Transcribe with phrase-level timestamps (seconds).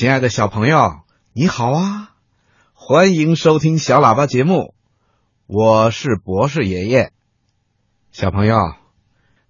[0.00, 1.00] 亲爱的小朋友，
[1.34, 2.14] 你好啊！
[2.72, 4.72] 欢迎收听小喇叭节目，
[5.46, 7.12] 我是博士爷爷。
[8.10, 8.56] 小朋友，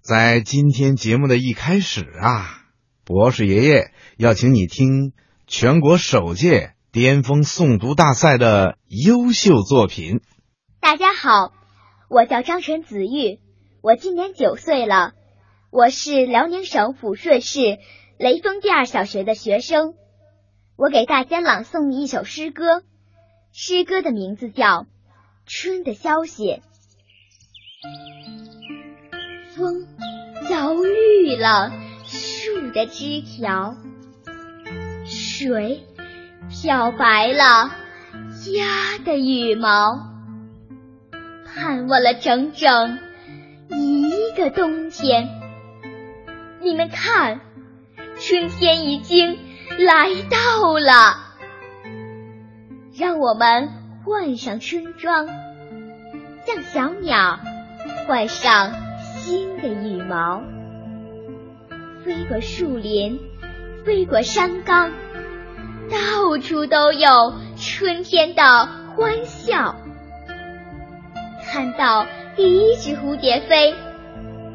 [0.01, 2.65] 在今天节目的一开始啊，
[3.05, 5.13] 博士爷爷要请你听
[5.47, 10.19] 全国首届巅峰诵读大赛的优秀作品。
[10.81, 11.53] 大家好，
[12.09, 13.39] 我叫张晨子玉，
[13.81, 15.13] 我今年九岁了，
[15.69, 17.77] 我是辽宁省抚顺市
[18.17, 19.93] 雷锋第二小学的学生。
[20.81, 22.81] 我给大家朗诵一首诗歌，
[23.53, 24.65] 诗歌的名字叫
[25.45, 26.59] 《春的消息》。
[29.55, 29.85] 风
[30.49, 31.71] 摇绿了
[32.03, 33.75] 树的枝条，
[35.05, 35.83] 水
[36.49, 37.69] 漂白了
[38.51, 40.09] 鸭的羽毛，
[41.45, 42.97] 盼望了整整
[43.69, 45.29] 一个冬天。
[46.59, 47.39] 你们看，
[48.19, 49.50] 春天已经。
[49.79, 51.17] 来到了，
[52.95, 53.69] 让我们
[54.03, 55.27] 换上春装，
[56.45, 57.39] 像小鸟
[58.05, 60.43] 换上新的羽毛，
[62.05, 63.19] 飞过树林，
[63.85, 64.91] 飞过山岗，
[65.89, 69.75] 到处都有春天的欢笑。
[71.51, 73.73] 看到第一只蝴蝶飞，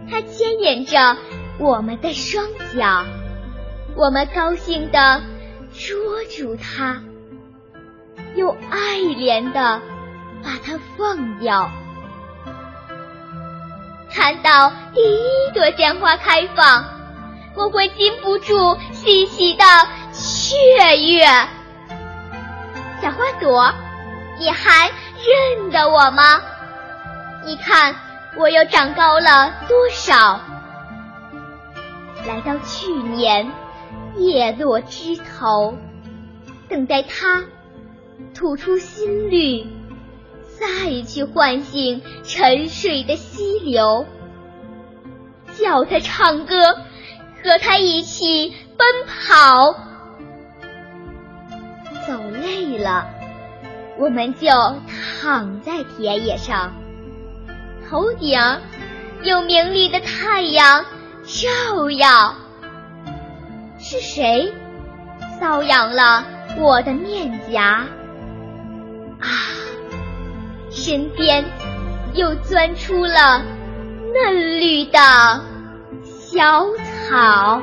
[0.09, 1.17] 它牵引着
[1.59, 3.05] 我们的双脚。
[3.97, 5.23] 我们高兴地
[5.73, 5.97] 捉
[6.37, 7.01] 住它，
[8.35, 9.81] 又爱怜地
[10.45, 11.71] 把它放掉。
[14.13, 16.85] 看到第一朵鲜花开放，
[17.55, 19.65] 我会禁不住细细的
[20.13, 21.25] 雀跃。
[23.01, 23.73] 小花朵，
[24.39, 24.91] 你还
[25.25, 26.43] 认得我吗？
[27.47, 27.95] 你看
[28.37, 30.39] 我又长高了多少？
[32.27, 33.51] 来到去年。
[34.17, 35.75] 叶落枝头，
[36.69, 37.45] 等待它
[38.35, 39.67] 吐出新绿，
[40.59, 44.07] 再去唤醒沉睡的溪流，
[45.59, 46.75] 叫它唱歌，
[47.43, 49.75] 和它一起奔跑。
[52.07, 53.09] 走累了，
[53.99, 56.73] 我们就躺在田野上，
[57.89, 58.39] 头顶
[59.23, 60.85] 有明丽的太阳
[61.25, 62.35] 照耀。
[63.89, 64.53] 是谁
[65.41, 66.27] 搔痒了
[66.59, 67.87] 我的面颊？
[69.21, 69.29] 啊，
[70.73, 71.45] 身边
[72.13, 73.45] 又钻出了
[74.13, 74.99] 嫩绿的
[76.03, 76.67] 小
[77.09, 77.63] 草。